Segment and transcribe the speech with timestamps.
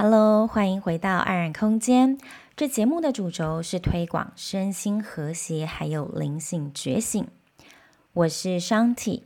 [0.00, 2.18] Hello，欢迎回到安然空间。
[2.54, 7.26] 这节目的主轴是推广身心和谐，还有灵性觉醒。
[8.12, 9.22] 我是 Shanti，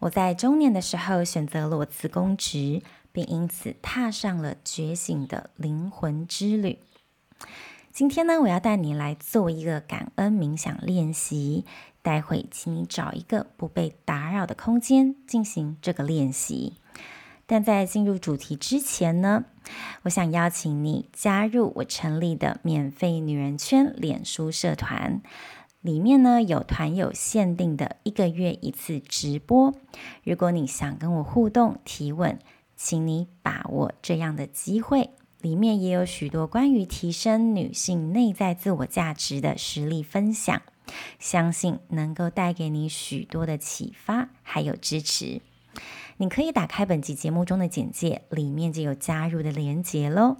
[0.00, 6.78] 我在中年的时候选择了辞公职，并因此踏上了觉醒的灵魂之旅。
[7.90, 11.64] 今天呢，我要带你来做一个感恩冥想练习。
[12.02, 16.74] 待会，请你找一个不被打扰的空间进行这个练习。
[17.46, 19.44] 但在进入主题之前呢，
[20.02, 25.20] 我想邀请你加入我成立的免费女人圈脸书社团，
[25.80, 29.74] 里面呢有团友限定的一个月一次直播。
[30.24, 32.38] 如果你想跟我互动提问，
[32.76, 35.10] 请你把握这样的机会。
[35.40, 40.62] 里面也有许多关于提升女性内在自我价值的实例分享，
[41.18, 45.40] 相信能够带给你许多的启发还有支持。
[46.22, 50.36] 你可以打开本集节目中的简介，里面就有加入的连结喽。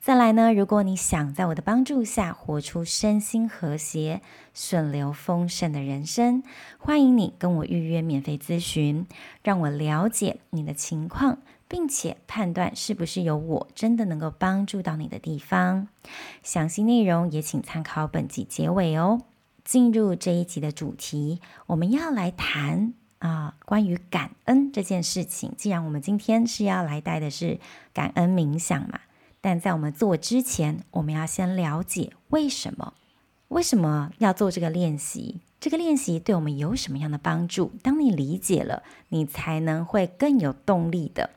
[0.00, 4.22] 再来呢，如果你想在我的帮助下活出身心和谐、
[4.54, 6.44] 顺流丰盛的人生，
[6.78, 9.04] 欢迎你跟我预约免费咨询，
[9.42, 15.88] 让我了解你的情况，并且判断是不是有我真的能够帮助到你的地方。
[16.44, 19.22] 详细内容也请参考本集结尾哦。
[19.64, 22.94] 进入这一集的主题，我们要来谈。
[23.24, 27.58] 啊，关于感恩这件事情，既然我们今天是要来带的是
[27.94, 29.00] 感恩冥想嘛，
[29.40, 32.92] 但在我们做之前，我们要先了解为什么，
[33.48, 35.40] 为什么要做这个练习？
[35.58, 37.72] 这个练习对我们有什么样的帮助？
[37.82, 41.30] 当你理解了，你才能会更有动力的，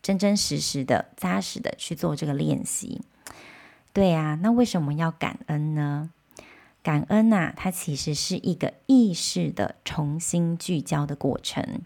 [0.00, 3.02] 真真实实的、扎实的去做这个练习。
[3.92, 6.10] 对呀，那为什么要感恩呢？
[6.84, 11.80] 感恩呐、它其实是一个意识的重新聚焦的过程。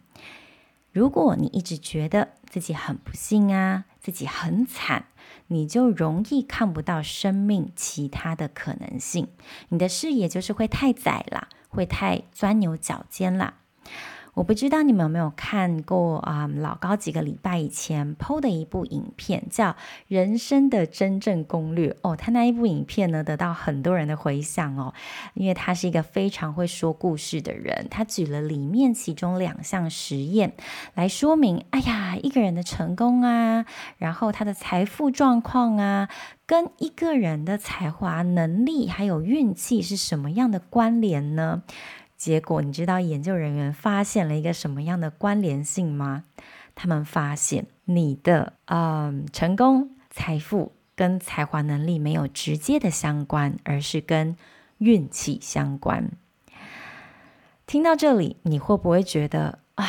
[0.90, 5.06] 如果你一直觉得自己很不幸啊，自己很惨，
[5.46, 9.28] 你就容易看不到生命其他的可能性，
[9.68, 13.54] 你的视野就是会太窄了，会太钻牛角尖了。
[14.38, 19.70] 我不知道你们有没有看过啊、老高几个礼拜以前 PO 的一部影片，叫
[20.06, 22.14] 《人生的真正攻略》哦。
[22.14, 24.94] 他那一部影片呢，得到很多人的回响哦，
[25.34, 27.88] 因为他是一个非常会说故事的人。
[27.90, 30.52] 他举了里面其中两项实验
[30.94, 33.66] 来说明，哎呀，一个人的成功啊，
[33.96, 36.08] 然后他的财富状况啊，
[36.46, 41.64] 跟一个人的才华、能力还有运气是什么样的关联呢？
[42.18, 46.24] 结果你知道研究人员发现了一个什么样的关联性吗？
[46.74, 54.36] 他们发现你的嗯成功、财富跟才华、能力没有直接的相关，而是跟
[54.78, 56.10] 运气相关。
[57.66, 59.86] 听到这里，你会不会觉得啊，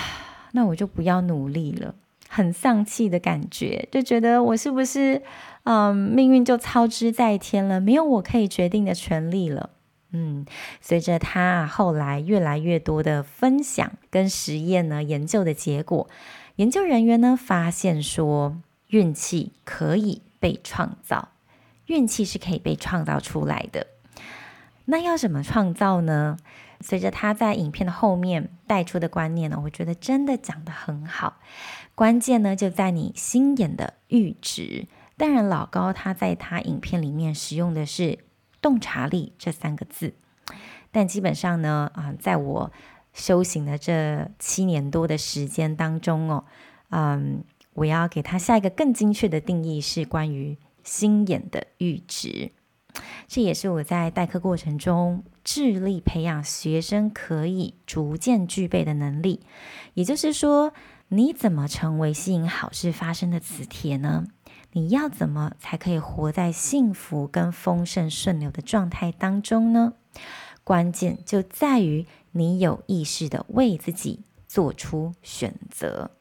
[0.52, 1.96] 那我就不要努力了，
[2.28, 5.24] 很丧气的感觉，就觉得我是不是
[5.64, 9.72] 嗯命运就操之在天了，没有我可以决定的权利了？
[10.12, 10.44] 嗯，
[10.82, 16.10] 随着他后来越来越多的分享跟实验呢，研究的结果，
[16.56, 21.30] 研究人员呢发现说，运气可以被创造，
[21.86, 23.86] 运气是可以被创造出来的。
[24.86, 26.38] 那要怎么创造呢？
[26.82, 31.38] 随着他在影片的后面带出的观念呢，我觉得真的讲得很好。
[31.94, 34.88] 关键呢就在你心眼的阈值。
[35.18, 38.18] 当然，老高他在他影片里面使用的是。
[38.62, 40.14] 洞察力这三个字，
[40.92, 42.72] 但基本上呢，啊，在我
[43.14, 46.46] 修行的这七年多的时间当中哦，
[46.90, 47.44] 嗯，
[47.74, 52.52] 我要给他下一个更精确的定义，是关于心眼的阈值。
[53.28, 59.42] 这也是我在代课过程中致力培养学生可以逐渐具备的能力。
[59.94, 60.74] 也就是说，
[61.10, 64.26] 你怎么成为吸引好事发生的磁铁呢？
[64.74, 69.94] 你要怎么才可以活在幸福跟丰盛顺流的状态当中呢？
[70.64, 76.12] 关键就在于你有意识地为自己做出选择。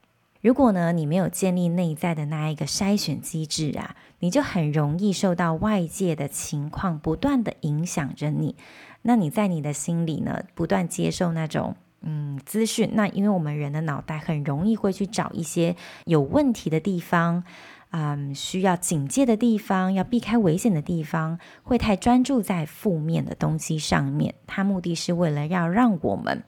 [0.40, 8.56] 如果呢，你没有建立内在的那一个筛选机制啊，你就很容易受到外界的情况不断的影响着你。
[9.02, 12.90] 那你在你的心里呢，不断接受那种嗯资讯。
[12.94, 17.44] 那因为我们人的脑袋很容易会去找一些有问题的地方。
[17.90, 24.34] 嗯，需要警戒的地方，要避开危险的地方，会太专注在负面的东西上面。
[24.46, 26.42] 它目的是为了要让我们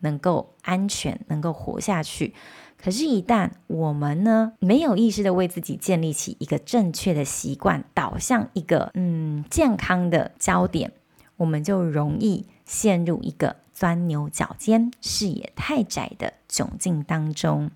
[0.00, 2.34] 能够安全，能够活下去。
[2.76, 10.92] 可是，一旦我们呢，没有意识的为自己建立起一个正确的习惯，导向一个嗯健康的焦点，
[11.36, 17.70] 我们就容易陷入一个钻牛角尖、视野太窄的窘境当中。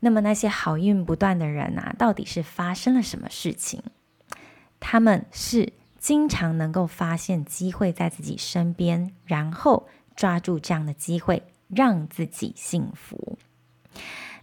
[0.00, 3.82] 那么那些好运不断的人啊，到底是发生了什么事情？
[4.80, 9.86] 他们是经常能够发现机会在自己身边，然后
[10.16, 13.38] 抓住这样的机会，让自己幸福。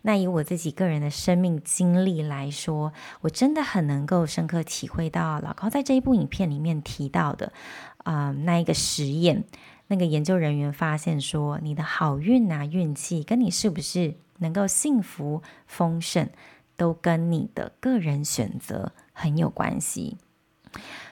[0.03, 7.51] 那以我自己个人的生命经历来说，我真的很能够深刻体会到老高在这一部影片里面提到的，
[8.03, 9.43] 啊、那一个实验，
[9.87, 16.29] 那个研究人员发现说，你的好运啊、运气，跟你是不是能够幸福丰盛，
[16.75, 20.17] 都跟你的个人选择很有关系。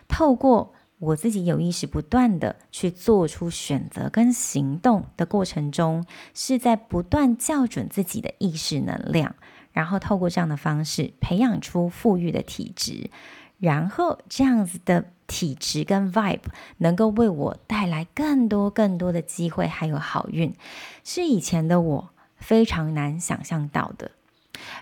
[0.07, 9.35] 透过我自己有意识不断的去做出选择跟行动的过程中，是在不断校准自己的意识能量，
[9.73, 13.09] 然后透过这样的方式培养出富裕的体质，
[13.57, 16.43] 然后这样子的体质跟 vibe
[16.77, 20.55] 能够为我带来更多更多的机会，还有好运，
[21.03, 22.09] 是以前的我
[22.45, 24.11] 非常难想象到的。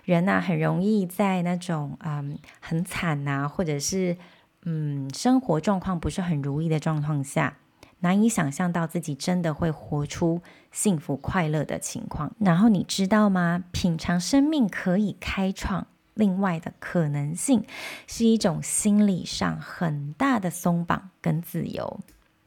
[0.05, 4.17] 人呐，很容易在那种嗯很惨呐，或者是。
[4.65, 7.57] 嗯，生活状况不是很如意的状况下，
[7.99, 12.33] 难以想象到自己真的会活出幸福快乐的情况。
[12.39, 13.65] 然后你知道吗？
[13.73, 17.65] 品尝生命可以开创另外的可能性，
[18.07, 21.99] 是一种心理上很大的松绑跟自由。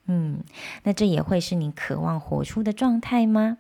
[0.07, 0.43] 嗯，
[0.85, 3.59] 那这也会是你渴望活出的状态吗？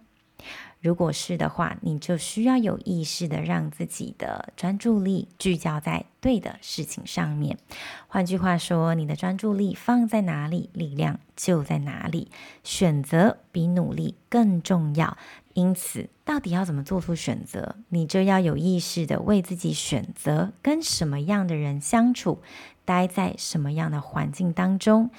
[0.86, 7.58] 如果是的话，你就需要有意识的让自己的专注力聚焦在对的事情上面。
[8.06, 12.30] 换句话说，你的专注力放在哪里，力量就在哪里。
[12.62, 15.18] 选择比努力更重要。
[15.54, 17.74] 因此，到底要怎么做出选择？
[17.88, 22.40] 你就要有意识的为自己选择跟什么样的人相处，
[22.84, 25.10] 待在什么样的环境当中，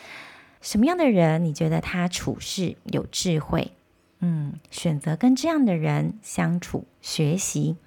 [0.62, 3.74] 什么样的人你觉得他处事有智慧。
[4.20, 7.78] 嗯，选择跟这样的人相处、学习，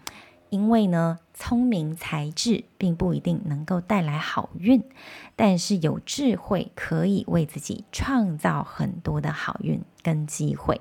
[0.48, 4.82] 因为呢，聪明才智并不一定能够带来好运，
[5.34, 10.80] 但是有智慧可以为自己创造很多的好运跟机会。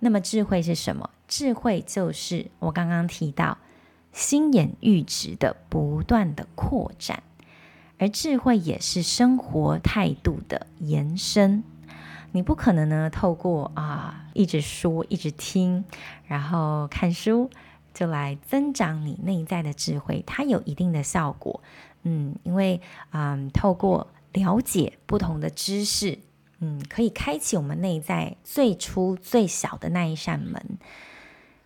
[0.00, 1.10] 那么，智慧是什么？
[1.28, 3.58] 智慧就是我刚刚提到
[4.12, 7.22] 心眼阈值的不断的扩展，
[7.98, 11.62] 而智慧也是生活态度的延伸。
[12.36, 15.82] 你不可能呢，透过啊一直说、一直听，
[16.26, 17.50] 然后看书，
[17.94, 20.22] 就来增长你内在的智慧。
[20.26, 21.62] 它有一定的效果，
[22.02, 26.18] 嗯，因为嗯，透过了解不同的知识，
[26.58, 30.62] 嗯，可以开启我们内在最初最小的那一扇门。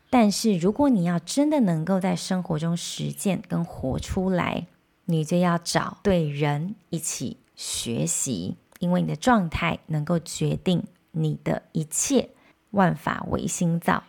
[0.08, 4.68] 但是，如果你要真的能够在生活中实践跟活出来，
[5.06, 8.56] 你就要找对人一起学习。
[8.80, 10.82] 因为你的状态能够决定
[11.12, 12.30] 你的一切，
[12.70, 14.02] 万法唯心造。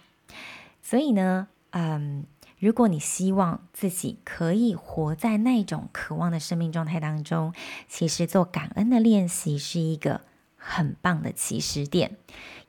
[0.82, 2.26] 所以呢，嗯，
[2.58, 7.54] 如果你希望自己可以活在那种渴望的生命状态当中，
[7.88, 10.22] 其实做感恩的练习是一个
[10.56, 12.18] 很棒的起始点。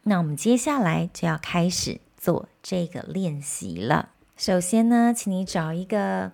[0.02, 4.10] 那我们接下来就要开始做这个练习了。
[4.36, 6.32] 首先呢，请你找一个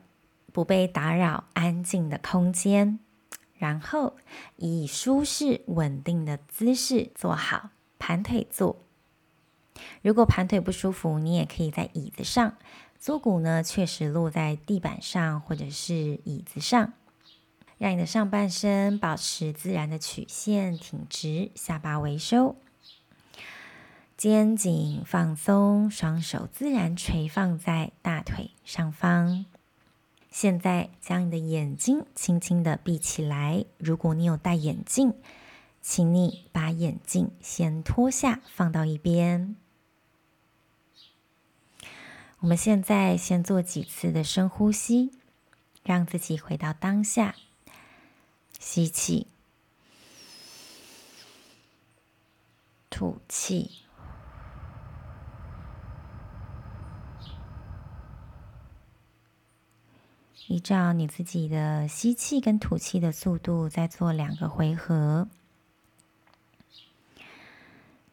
[0.52, 2.98] 不被打扰、安静的空间。
[3.58, 4.16] 然后
[4.56, 8.84] 以舒适稳定的姿势坐好，盘腿坐。
[10.02, 12.56] 如果盘腿不舒服，你也可以在椅子上，
[12.98, 16.92] 坐骨呢确实落在地板上或者是椅子上，
[17.78, 22.56] 让你的上半身保持自然的曲线挺直，下巴微收，
[24.16, 29.46] 肩颈放松，双手自然垂放在大腿上方。
[30.30, 33.64] 现在将你的眼睛轻轻的闭起来。
[33.78, 35.14] 如果你有戴眼镜，
[35.80, 39.56] 请你把眼镜先脱下，放到一边。
[42.40, 45.10] 我们现在先做几次的深呼吸，
[45.82, 47.34] 让自己回到当下。
[48.60, 49.26] 吸气，
[52.90, 53.87] 吐气。
[60.48, 65.28] 依照你自己的吸气跟吐气的速度，再做两个回合。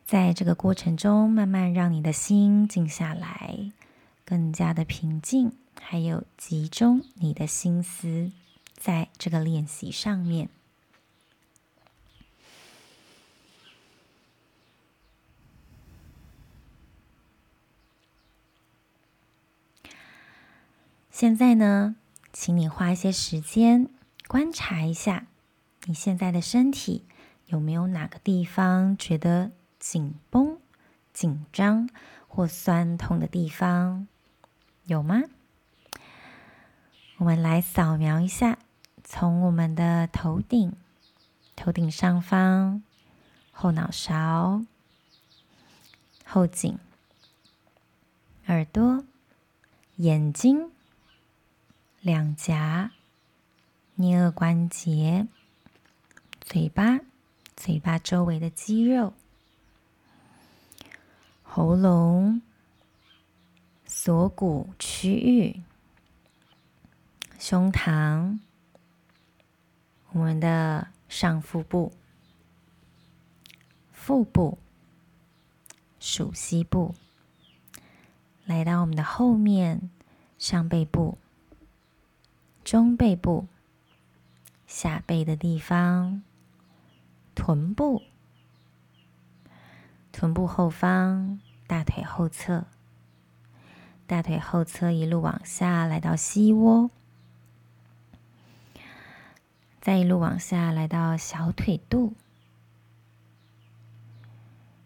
[0.05, 3.71] 在这个过程中，慢慢让你的心静下来，
[4.25, 8.31] 更加的平静，还有集中你的心思
[8.73, 10.49] 在这个练习上面。
[21.09, 21.95] 现在呢，
[22.37, 23.87] 请你花一些时间
[24.27, 25.25] 观察一下
[25.85, 27.05] 你现在的身体，
[27.45, 30.59] 有没有哪个地方觉得紧绷、
[31.13, 31.89] 紧张
[32.27, 34.05] 或酸痛的地方？
[34.83, 35.23] 有吗？
[37.19, 38.59] 我们来扫描一下，
[39.01, 40.73] 从我们的头顶、
[41.55, 42.83] 头顶上方、
[43.53, 44.61] 后脑勺、
[46.25, 46.77] 后颈、
[48.47, 49.05] 耳朵、
[49.95, 50.71] 眼睛、
[52.05, 52.91] 两颊、
[53.97, 55.25] 颞顎关节、
[56.39, 56.99] 嘴巴、
[57.55, 59.15] 嘴巴周围的肌肉、
[61.41, 62.43] 喉咙。
[63.87, 65.63] 锁骨区域、
[67.39, 68.37] 胸膛、
[70.11, 71.91] 我们的上腹部、
[73.91, 74.59] 腹部、
[75.99, 76.93] 鼠蹊部，
[78.45, 79.89] 来到我们的后面
[80.37, 81.17] 上背部、
[82.65, 83.47] 中背部、
[84.65, 86.23] 下背的地方、
[87.35, 88.01] 臀部、
[90.11, 92.65] 臀部后方、大腿后侧。
[94.07, 96.89] 大腿后侧一路往下来到膝窝，
[99.79, 102.15] 再一路往下来到小腿肚、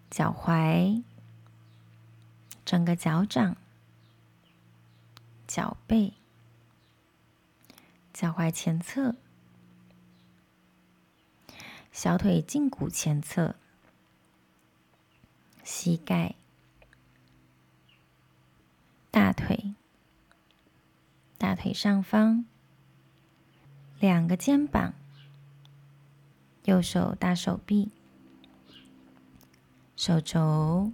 [0.10, 1.02] 脚踝、
[2.66, 3.56] 整个脚掌、
[5.48, 6.14] 脚背、
[8.20, 9.16] 脚踝前侧、
[11.90, 13.56] 小腿胫骨前侧、
[15.64, 16.36] 膝盖。
[19.10, 19.74] 大腿、
[21.38, 22.44] 大腿上方，
[24.02, 24.94] 两个肩膀，
[26.66, 27.90] 右手大手臂、
[29.96, 30.92] 手肘、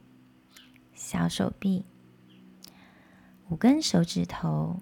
[0.93, 1.85] 小手臂、
[3.49, 4.79] 五根手指头，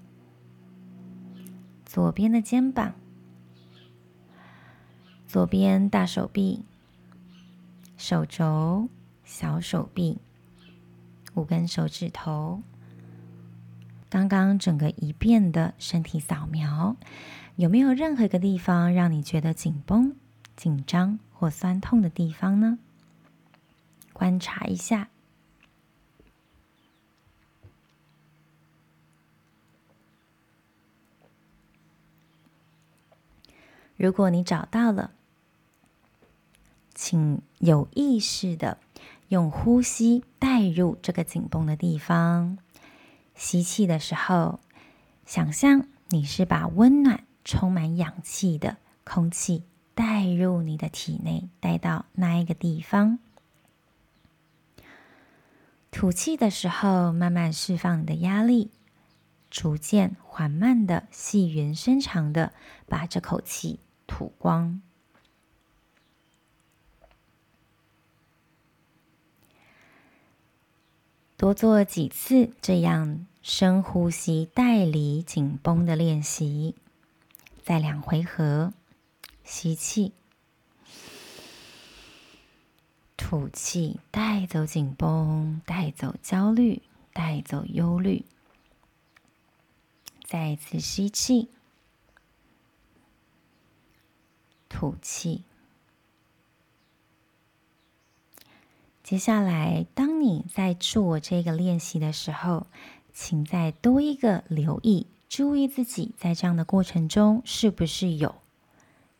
[1.93, 2.95] 左边的肩膀、
[5.27, 6.65] 左边大手臂、
[7.97, 8.89] 手肘、
[9.23, 10.17] 小手臂、
[11.35, 12.63] 五根手指头。
[14.09, 16.95] 刚刚整个一遍的身体扫描，
[17.57, 20.15] 有没有任何一个地方让你觉得紧绷、
[20.55, 22.79] 紧张或酸痛的地方呢？
[24.13, 25.09] 观察一下。
[34.03, 35.12] 如果你找到了，
[36.93, 38.77] 请有意识的
[39.29, 42.57] 用呼吸带入这个紧绷的地方。
[43.33, 44.60] 吸气的时候，
[45.25, 49.63] 想象你是把温暖、充满氧气的空气
[49.95, 53.19] 带入你的体内，带到那一个地方。
[55.91, 58.69] 吐气的时候，慢慢释放你的压力，
[59.50, 62.51] 逐渐缓慢的、细匀深长的
[62.86, 64.81] 把这口气吐光。
[71.36, 76.75] 多做几次这样深呼吸带离紧绷的练习，
[77.63, 78.72] 再两回合，
[79.43, 80.13] 吸气，
[83.17, 86.81] 吐气，带走紧绷，带走焦虑，
[87.12, 88.24] 带走忧虑。
[90.25, 91.50] 再一次吸气，
[94.74, 95.44] 吐气。
[99.03, 102.65] 接下来，当你在做这个练习的时候，
[103.13, 108.34] 请再多一个留意，注意自己在这样的过程中是不是有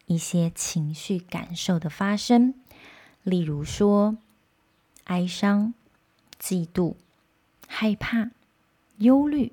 [0.08, 2.56] 一些情绪感受的发生，
[3.22, 4.18] 例如说
[5.04, 5.76] 哀伤、
[6.42, 6.96] 嫉妒、
[7.68, 8.32] 害怕、
[8.98, 9.52] 忧虑、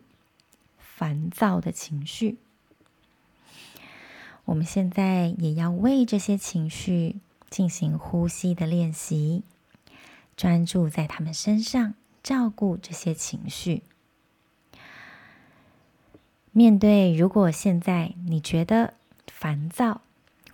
[0.79, 2.39] 烦躁的情绪。
[4.51, 9.45] 我们现在也要为这些情绪进行呼吸的练习。
[10.37, 13.85] 专注在他们身上，照顾这些情绪。
[16.51, 18.95] 面对，如果现在你觉得
[19.29, 20.01] 烦躁，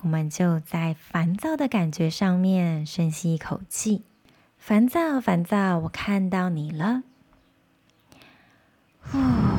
[0.01, 4.03] 我们就在烦躁的感觉上面深吸一口气。
[4.59, 7.01] 烦躁，烦躁，我看到你了。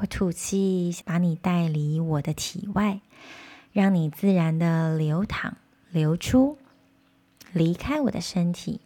[0.00, 3.00] 我吐气，把你带离我的体外，
[3.72, 5.56] 让你自然的流淌、
[5.90, 6.56] 流出。
[7.52, 8.80] 离开我的身体，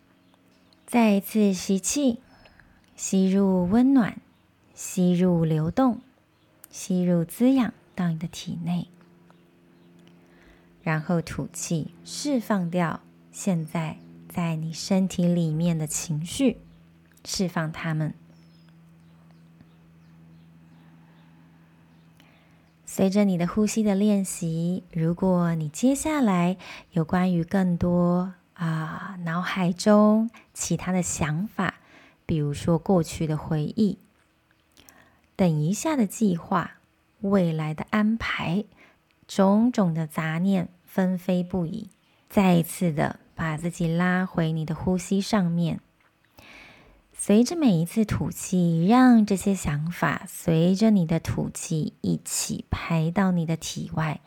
[0.86, 2.20] 再一次吸气，
[2.96, 4.20] 吸入温暖，
[4.72, 6.00] 吸入流动，
[6.70, 8.88] 吸入滋养到你的体内，
[10.82, 13.00] 然后吐气，释放掉
[13.32, 16.58] 现在在你身体里面的情绪，
[17.24, 18.14] 释放它们。
[22.94, 26.58] 随着你的呼吸的练习，如果你接下来
[26.90, 28.34] 有关于更多。
[28.52, 31.76] 啊，脑海中其他的想法，
[32.26, 33.96] 比如说过去的回忆，
[35.34, 36.72] 等一下的计划，
[37.22, 38.66] 未来的安排，
[39.26, 41.88] 种种的杂念纷飞不已。
[42.28, 45.80] 再一次的把自己拉回你的呼吸上面，
[47.24, 54.20] 随着每一次吐气，让这些想法随着你的吐气一起排到你的体外，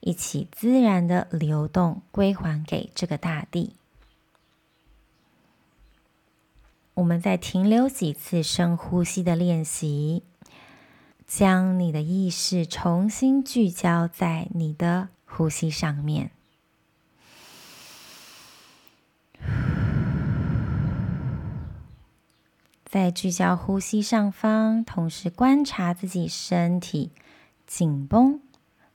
[0.00, 3.74] 一起自然的流动，归还给这个大地。
[6.94, 10.24] 我们再停留几次深呼吸的练习，
[11.28, 16.32] 将你的意识重新聚焦在你的呼吸上面。
[22.90, 27.12] 在聚焦呼吸上方，同时观察自己身体
[27.64, 28.40] 紧绷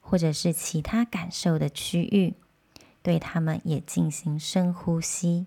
[0.01, 2.33] 或者是其他感受的区域，
[3.01, 5.45] 对他们也进行深呼吸。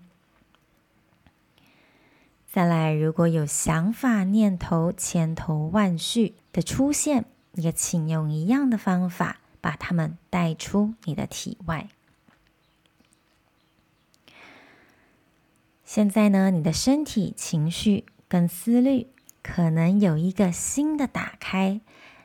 [2.51, 11.87] 再来，如果有想法、念头千头万绪的出现，也请用一样的方法把它们带出你的体外。
[15.85, 19.07] 现在呢，你的身体、情绪跟思虑
[19.43, 21.81] 可能有一个新的打开，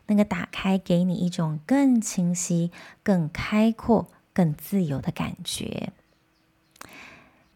[0.07, 2.71] 那个打开给你一种更清晰、
[3.03, 5.93] 更开阔、更自由的感觉。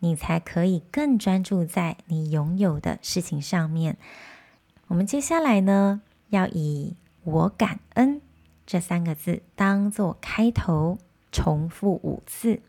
[0.01, 3.99] 你才可以更专注在你拥有的事情上面。
[4.87, 6.01] 我们接下来呢，
[6.31, 8.23] 要以“我感恩”
[8.65, 10.99] 这三个字当做开头，
[11.31, 12.63] 重复五次。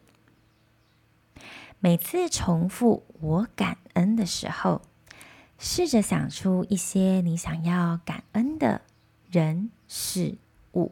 [1.80, 4.82] 每次重复“我感恩”的时候，
[5.60, 8.82] 试着想出一些你想要感恩的
[9.30, 10.36] 人事
[10.74, 10.92] 物。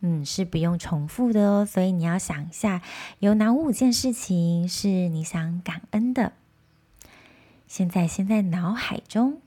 [0.00, 2.82] 嗯，是不用重复的哦，所以你要想一下，
[3.20, 6.34] 有哪五件事情是你想感恩的？
[7.66, 9.40] 现在先在脑海中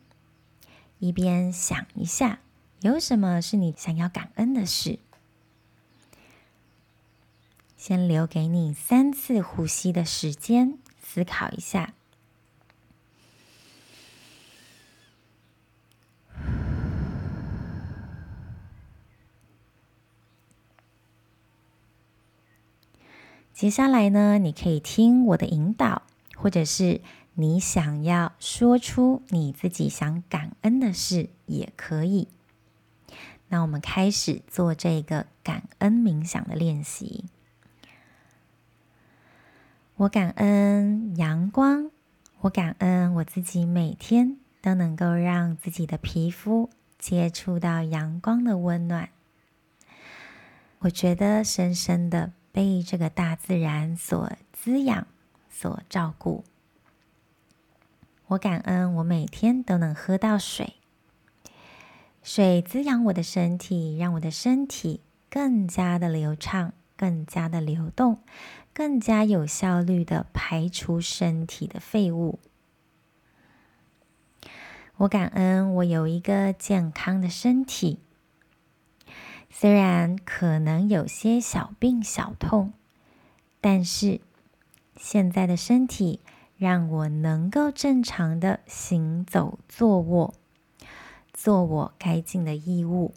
[0.97, 2.39] 一边想一下，
[2.81, 4.97] 有什么是你想要感恩的事？
[7.77, 11.93] 先留给你三次呼吸的时间，思考一下。
[23.57, 26.03] 接下来呢，你可以听我的引导，
[26.35, 27.01] 或者是
[27.33, 32.27] 你想要说出你自己想感恩的事也可以。
[33.47, 37.25] 那我们开始做这个感恩冥想的练习。
[39.95, 41.89] 我感恩阳光，
[42.41, 49.09] 我感恩我自己每天都能够让自己的皮肤接触到阳光的温暖。
[50.77, 52.33] 我觉得深深的。
[52.57, 55.05] 被这个大自然所滋养、
[55.47, 56.43] 所照顾，
[58.29, 60.73] 我感恩我每天都能喝到水，
[62.23, 68.23] 水滋养我的身体，让我的身体更加的流畅、更加的流动、
[68.73, 72.39] 更加有效率的排出身体的废物。
[74.95, 77.99] 我感恩我有一个健康的身体。
[79.49, 82.73] 虽然可能有些小病小痛，
[83.59, 84.21] 但是
[84.95, 86.19] 现在的身体
[86.57, 90.33] 让我能够正常的行走、坐卧，
[91.33, 93.13] 做我该尽的义务，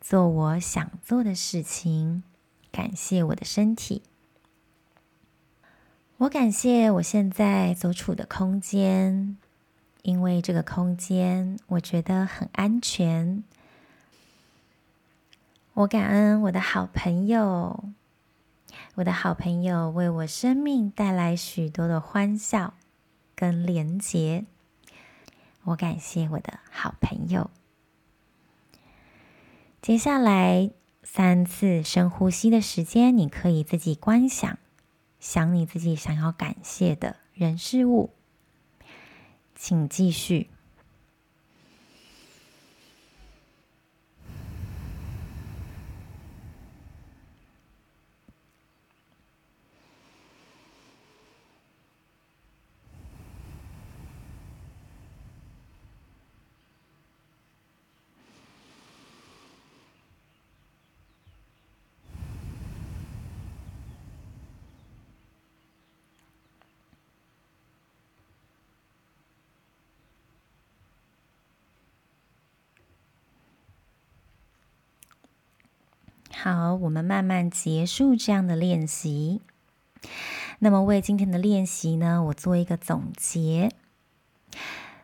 [0.00, 2.22] 做我想做的事情。
[2.70, 4.02] 感谢我的身体，
[6.18, 9.38] 我感谢我现在所处的空间，
[10.02, 13.42] 因为这个空间我觉得很安全。
[15.76, 17.84] 我感恩我的好朋友，
[18.94, 22.72] 我的好朋友为我生命带来许多的欢笑
[23.34, 24.46] 跟连结。
[25.64, 27.50] 我感谢我的好朋友。
[29.82, 30.70] 接下来
[31.02, 34.56] 三次深呼吸的时间，你可以自己观想，
[35.20, 38.14] 想你自己想要感谢的人事物。
[39.54, 40.48] 请继续。
[76.48, 79.40] 好，我们慢慢结束这样的练习。
[80.60, 83.72] 那么为今天的练习呢，我做一个总结。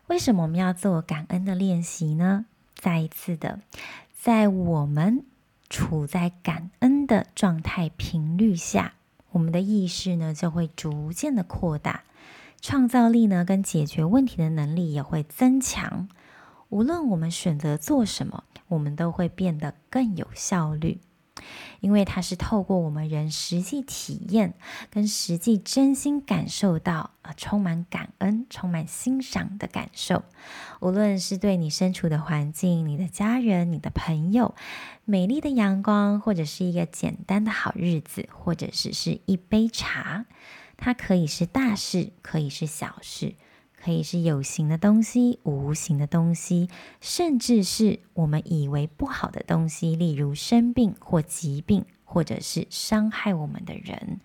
[0.07, 2.45] 为什么我们要做感恩的练习呢？
[2.75, 3.59] 再一次的，
[4.17, 5.25] 在我们
[5.69, 8.93] 处在感恩的状态频率下，
[9.31, 12.05] 我们的意识呢就会逐渐的扩大，
[12.61, 16.07] 创造力呢跟解决问题的能力也会增强。
[16.69, 21.01] 无论我们选择做什么，我们都会变得更有效率。
[21.79, 24.53] 因为它是透过我们人实际体验
[24.89, 30.23] 跟实际真心感受到啊，充满感恩、充满欣赏的感受。
[30.79, 34.55] 无论是对你身处的环境、你的家人、你的朋友、
[35.05, 40.25] 美丽的阳光，或者是一个简单的好日子，或者是是一杯茶，
[40.77, 43.35] 它可以是大事，可以是小事。
[43.83, 46.69] 可以是有形的东西、无形的东西，
[47.01, 54.21] 甚至是我们以为不好的东西，例如生病或疾病，或者是伤害我们的人。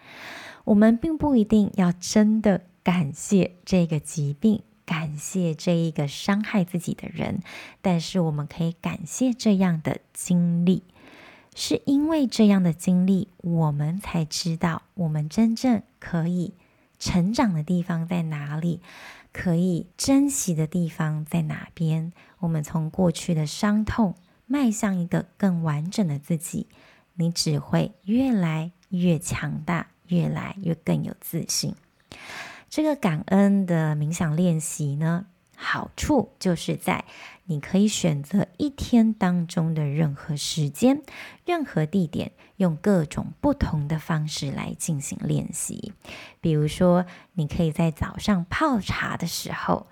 [0.62, 7.40] 我们并不一定要真的感谢这个疾病，感谢这一个伤害自己的人，
[7.82, 10.84] 但是我们可以感谢这样的经历，
[11.56, 16.54] 是因为这样的经历，我们才知道我们真正可以
[16.98, 18.80] 成长的地方在哪里。
[19.30, 22.12] 可以珍惜的地方在哪边？
[22.38, 24.14] 我们从过去的伤痛
[24.46, 26.66] 迈向一个更完整的自己，
[27.14, 31.76] 你只会越来越强大，越来越更有自信。
[32.70, 35.26] 这个感恩的冥想练习呢，
[35.60, 37.04] 好处就是在
[37.46, 41.02] 你可以选择一天当中的任何时间、
[41.44, 45.92] 任何地点，用各种不同的方式来进行练习。
[46.40, 49.88] 比如说，你可以在早上泡茶的时候，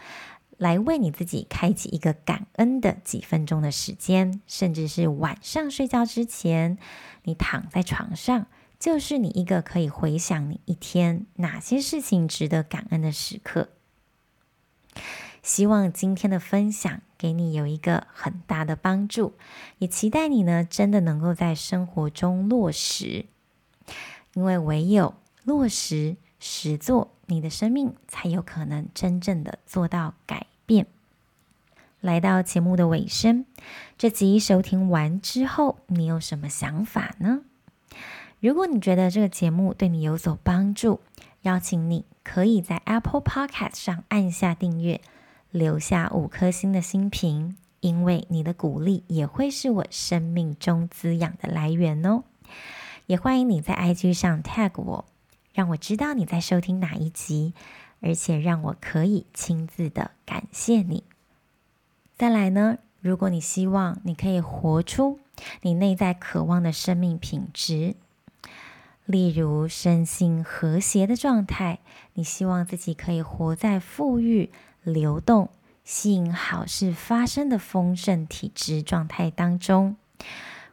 [0.57, 6.79] 来为你自己开启一个感恩的几分钟的时间，甚至是晚上睡觉之前，
[7.25, 8.47] 你躺在床上，
[8.79, 13.71] 就是你一个可以回想你一天哪些事情值得感恩的时刻。
[15.47, 19.33] 希望今天的分享给你有一个很大的帮助，
[19.79, 23.27] 也期待你呢真的能够在生活中落实，
[24.35, 30.89] 因为唯有落实实做，你的生命才有可能真正的做到改变。
[32.01, 33.47] 来到节目的尾声，
[33.97, 37.43] 这集收听完之后，你有什么想法呢？
[38.41, 40.99] 如果你觉得这个节目对你有所帮助，
[41.43, 45.01] 邀请你可以在 Apple Podcast 上按下订阅。
[45.57, 52.25] 留下五颗星的星评，因为你的鼓励也会是我生命中滋养的来源哦。
[53.07, 55.07] 也欢迎你在 IG 上 tag 我，
[55.55, 57.55] 让我知道你在收听哪一集，
[58.03, 61.05] 而且让我可以亲自的感谢你。
[62.19, 65.21] 再来呢，如果你希望你可以活出
[65.63, 67.95] 你内在渴望的生命品质，
[69.07, 71.79] 例如身心和谐的状态，
[72.13, 74.51] 你希望自己可以活在富裕。
[74.87, 75.51] 流动、
[75.85, 79.97] 吸引好事发生的丰盛体质状态当中，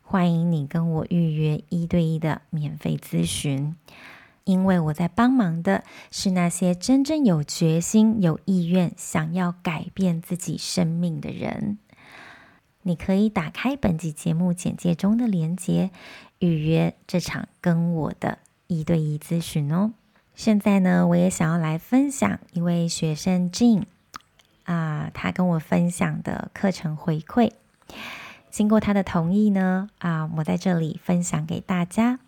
[0.03, 3.75] 欢迎你跟我预约一对一的免费咨询，
[4.43, 11.79] 因为我在帮忙的是那些真正有决心、有意愿想要改变自己生命的人。
[12.83, 15.89] 你可以打开本集节目简介中的链接，
[16.39, 19.93] 预约这场跟我的一对一咨询哦。
[20.35, 23.83] 现在呢，我也想要来分享一位学生 Jean。
[24.65, 27.51] 啊，他跟我分享的课程回馈，
[28.49, 32.19] 经过他的同意呢，啊，我在这里分享给大家。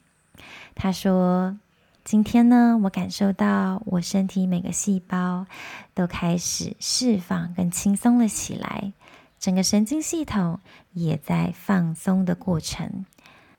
[0.76, 1.58] 他说
[2.04, 5.46] ：“今天呢，我感受到我身体每个细胞
[5.94, 8.92] 都开始释放跟轻松了起来，
[9.40, 10.60] 整个神经系统
[10.92, 13.06] 也在放松的过程。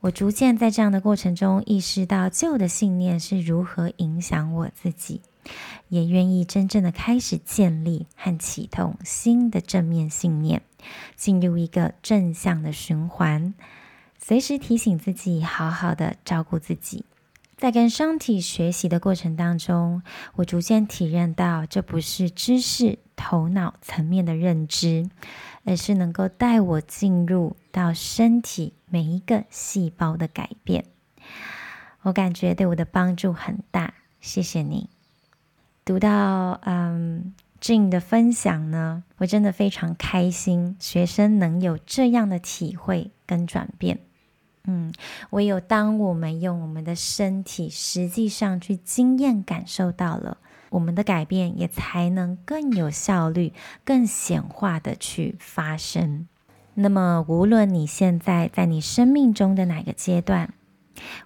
[0.01, 5.21] 我逐渐在这样的过程中意识到旧的信念是如何影响我自己。”
[5.89, 10.61] 也愿意真正的开始建立和启动新的正面信念，
[11.15, 13.53] 进入一个正向的循环。
[14.17, 17.05] 随时提醒自己，好好的照顾自己。
[17.55, 20.03] 在跟身体学习的过程当中，
[20.35, 25.09] 我逐渐体验到，这不是知识、头脑层面的认知，
[25.63, 30.85] 而是能够带我进入到身体每一个细胞的改变。
[32.03, 34.89] 我感觉对我的帮助很大，谢谢你。
[35.87, 43.99] 读到嗯，Jin 的分享呢，我真的非常开心，学生能有这样的体会跟转变。
[44.65, 44.91] 嗯，
[45.29, 50.39] 唯有当我们用我们的身体实际上去经验感受到了，
[50.71, 53.53] 我们的改变也才能更有效率、
[53.85, 56.27] 更显化的去发生。
[56.73, 60.53] 那么，无论你现在在你生命中的哪个阶段，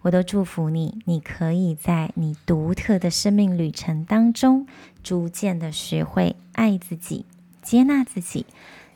[0.01, 4.67] 我都祝福你，你可以在你独特的生命旅程当中，
[5.03, 7.25] 逐渐的学会爱自己、
[7.61, 8.45] 接纳自己，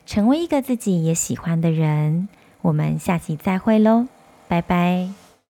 [0.06, 2.28] 成为一个自己也喜欢的人。
[2.62, 4.08] 我们下期再会喽，
[4.48, 5.25] 拜拜。